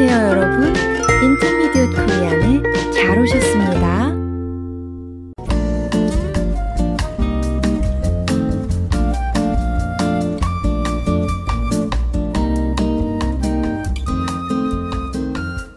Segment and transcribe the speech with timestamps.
[0.00, 0.72] 안녕하세요, 여러분.
[1.24, 4.14] 인터미디엇 코리안에 잘 오셨습니다.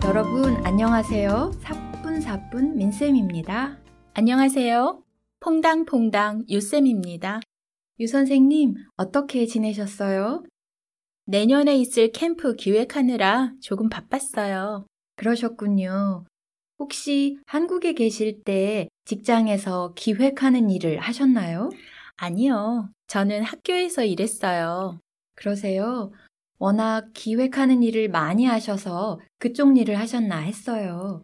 [0.05, 1.53] 여러분, 안녕하세요.
[1.61, 3.79] 사뿐사뿐 민쌤입니다.
[4.13, 5.01] 안녕하세요.
[5.39, 7.39] 퐁당퐁당 유쌤입니다.
[7.99, 10.43] 유 선생님, 어떻게 지내셨어요?
[11.25, 14.86] 내년에 있을 캠프 기획하느라 조금 바빴어요.
[15.16, 16.25] 그러셨군요.
[16.80, 21.70] 혹시 한국에 계실 때 직장에서 기획하는 일을 하셨나요?
[22.18, 22.89] 아니요.
[23.07, 25.00] 저는 학교에서 일했어요.
[25.36, 26.11] 그러세요?
[26.57, 31.24] 워낙 기획하는 일을 많이 하셔서 그쪽 일을 하셨나 했어요.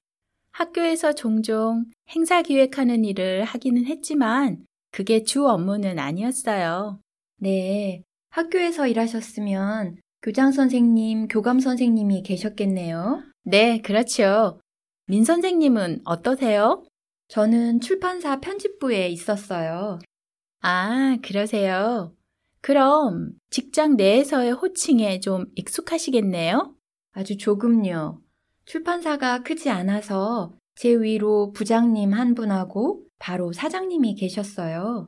[0.52, 7.00] 학교에서 종종 행사 기획하는 일을 하기는 했지만 그게 주 업무는 아니었어요.
[7.38, 8.04] 네.
[8.38, 13.24] 학교에서 일하셨으면 교장 선생님, 교감 선생님이 계셨겠네요.
[13.44, 14.62] 네, 그렇죠.
[15.08, 16.84] 민 선생님은 어떠세요?
[17.30, 19.98] 저는 출판사 편집부에 있었어요.
[20.62, 22.14] 아, 그러세요.
[22.62, 26.76] 그럼 직장 내에서의 호칭에 좀 익숙하시겠네요?
[27.14, 28.22] 아주 조금요.
[28.66, 35.08] 출판사가 크지 않아서 제 위로 부장님 한 분하고 바로 사장님이 계셨어요.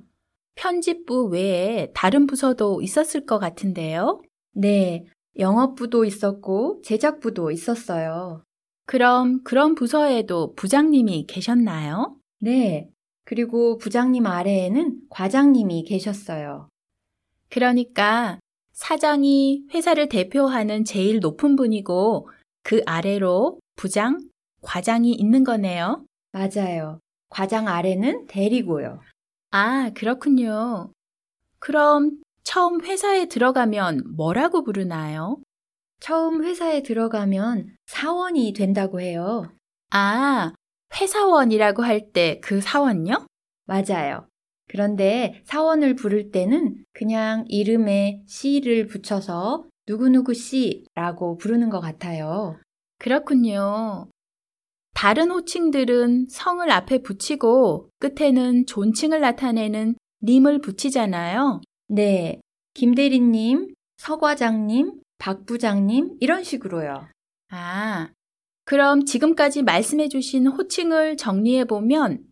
[0.60, 4.22] 편집부 외에 다른 부서도 있었을 것 같은데요?
[4.52, 5.06] 네,
[5.38, 8.44] 영업부도 있었고 제작부도 있었어요.
[8.86, 12.18] 그럼 그런 부서에도 부장님이 계셨나요?
[12.42, 12.90] 네,
[13.24, 16.68] 그리고 부장님 아래에는 과장님이 계셨어요.
[17.50, 18.38] 그러니까
[18.74, 22.30] 사장이 회사를 대표하는 제일 높은 분이고
[22.64, 24.20] 그 아래로 부장,
[24.62, 26.04] 과장이 있는 거네요.
[26.34, 27.00] 맞아요.
[27.30, 29.00] 과장 아래는 대리고요.
[29.52, 30.92] 아, 그렇군요.
[31.60, 35.38] 그럼 처음 회사에 들어가면 뭐라고 부르나요?
[36.00, 39.52] 처음 회사에 들어가면 사원이 된다고 해요.
[39.92, 40.54] 아,
[41.00, 43.28] 회사원이라고 할 때 그 사원요?
[43.66, 44.28] 맞아요.
[44.68, 52.58] 그런데 사원을 부를 때는 그냥 이름에 씨를 붙여서 누구누구 씨라고 부르는 것 같아요.
[53.00, 54.08] 그렇군요.
[55.02, 61.62] 다른 호칭들은 성을 앞에 붙이고 끝에는 존칭을 나타내는 님을 붙이잖아요.
[61.88, 62.42] 네.
[62.74, 67.08] 김대리님, 서과장님, 박부장님, 이런 식으로요.
[67.50, 68.10] 아,
[68.66, 72.26] 그럼 지금까지 말씀해 주신 호칭을 정리해 보면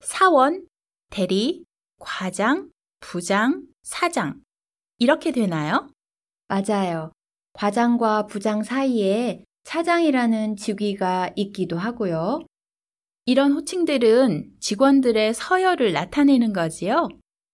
[0.00, 0.66] 사원,
[1.10, 1.64] 대리,
[1.98, 4.40] 과장, 부장, 사장.
[4.98, 5.90] 이렇게 되나요?
[6.48, 7.12] 맞아요.
[7.52, 12.46] 과장과 부장 사이에 사장이라는 직위가 있기도 하고요.
[13.24, 17.08] 이런 호칭들은 직원들의 서열을 나타내는 거지요?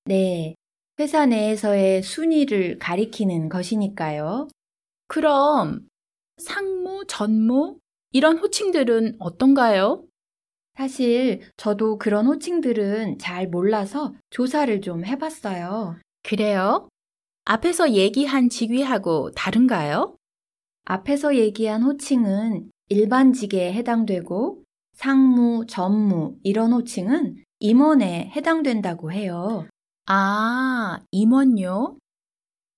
[0.05, 0.55] 네.
[1.01, 4.49] 회사 내에서의 순위를 가리키는 것이니까요.
[5.09, 5.89] 그럼
[6.37, 7.79] 상무, 전무
[8.13, 10.05] 이런 호칭들은 어떤가요?
[10.77, 15.97] 사실 저도 그런 호칭들은 잘 몰라서 조사를 좀 해봤어요.
[16.23, 16.91] 그래요?
[17.47, 20.15] 앞에서 얘기한 직위하고 다른가요?
[20.85, 24.63] 앞에서 얘기한 호칭은 일반직에 해당되고
[24.95, 29.67] 상무, 전무 이런 호칭은 임원에 해당된다고 해요.
[30.07, 31.97] 아, 임원요?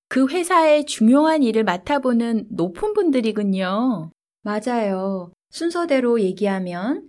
[0.08, 4.10] 그 회사의 중요한 일을 맡아보는 높은 분들이군요.
[4.42, 5.32] 맞아요.
[5.50, 7.08] 순서대로 얘기하면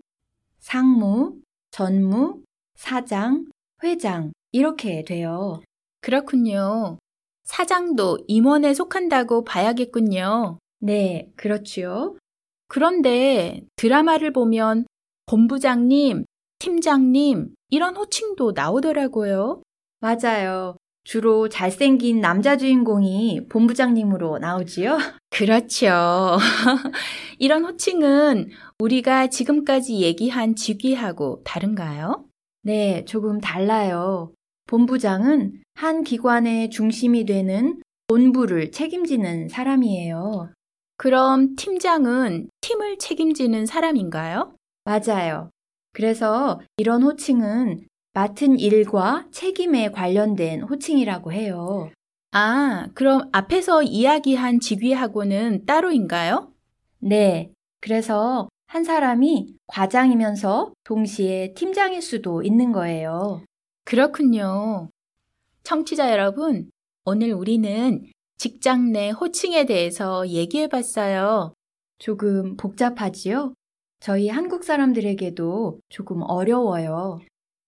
[0.59, 1.38] 상무,
[1.72, 2.41] 전무,
[2.75, 3.45] 사장,
[3.83, 5.62] 회장 이렇게 돼요.
[6.01, 6.97] 그렇군요.
[7.44, 10.57] 사장도 임원에 속한다고 봐야겠군요.
[10.85, 12.16] 네, 그렇지요.
[12.68, 14.85] 그런데 드라마를 보면
[15.25, 16.25] 본부장님,
[16.59, 19.63] 팀장님 이런 호칭도 나오더라고요.
[20.00, 20.78] 맞아요.
[21.03, 24.97] 주로 잘생긴 남자 주인공이 본부장님으로 나오지요?
[25.31, 26.38] 그렇죠.
[27.40, 32.25] 이런 호칭은 우리가 지금까지 얘기한 직위하고 다른가요?
[32.62, 34.33] 네, 조금 달라요.
[34.68, 40.51] 본부장은 한 기관의 중심이 되는 본부를 책임지는 사람이에요.
[40.97, 44.56] 그럼 팀장은 팀을 책임지는 사람인가요?
[44.86, 45.50] 맞아요.
[45.94, 51.89] 그래서 이런 호칭은 맡은 일과 책임에 관련된 호칭이라고 해요.
[52.31, 56.51] 아, 그럼 앞에서 이야기한 직위하고는 따로인가요?
[57.00, 57.51] 네.
[57.81, 63.44] 그래서 한 사람이 과장이면서 동시에 팀장일 수도 있는 거예요.
[63.83, 64.89] 그렇군요.
[65.63, 66.69] 청취자 여러분,
[67.06, 68.03] 오늘 우리는
[68.37, 71.53] 직장 내 호칭에 대해서 얘기해 봤어요.
[71.99, 73.53] 조금 복잡하지요?
[73.99, 77.19] 저희 한국 사람들에게도 조금 어려워요.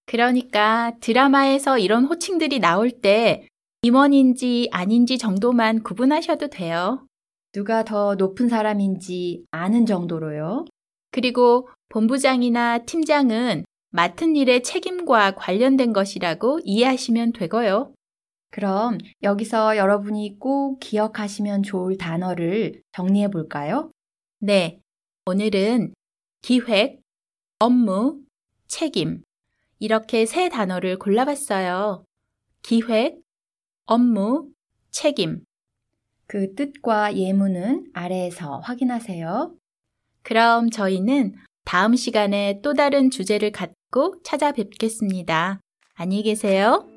[0.06, 3.48] 그러니까 드라마에서 이런 호칭들이 나올 때
[3.82, 7.06] 임원인지 아닌지 정도만 구분하셔도 돼요.
[7.54, 10.66] 누가 더 높은 사람인지 아는 정도로요.
[11.12, 17.94] 그리고 본부장이나 팀장은 맡은 일의 책임과 관련된 것이라고 이해하시면 되고요.
[18.50, 23.92] 그럼 여기서 여러분이 꼭 기억하시면 좋을 단어를 정리해 볼까요?
[24.40, 24.80] 네.
[25.26, 25.94] 오늘은
[26.42, 27.02] 기획,
[27.60, 28.22] 업무,
[28.68, 29.24] 책임.
[29.80, 32.06] 이렇게 세 단어를 골라봤어요.
[32.64, 33.20] 기획,
[33.86, 34.50] 업무,
[34.92, 35.44] 책임.
[36.26, 39.56] 그 뜻과 예문은 아래에서 확인하세요.
[40.24, 45.60] 그럼 저희는 다음 시간에 또 다른 주제를 갖고 찾아뵙겠습니다.
[45.96, 46.97] 안녕히 계세요.